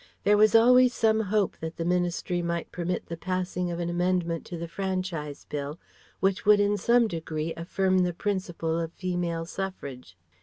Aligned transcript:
There 0.23 0.35
was 0.35 0.55
always 0.55 0.95
some 0.95 1.19
hope 1.19 1.57
that 1.59 1.77
the 1.77 1.85
Ministry 1.85 2.41
might 2.41 2.71
permit 2.71 3.05
the 3.05 3.15
passing 3.15 3.69
of 3.69 3.79
an 3.79 3.87
amendment 3.87 4.47
to 4.47 4.57
the 4.57 4.67
Franchise 4.67 5.45
Bill 5.47 5.79
which 6.21 6.43
would 6.43 6.59
in 6.59 6.75
some 6.75 7.07
degree 7.07 7.53
affirm 7.55 7.99
the 7.99 8.11
principle 8.11 8.79
of 8.79 8.91
Female 8.93 9.45
Suffrage. 9.45 10.17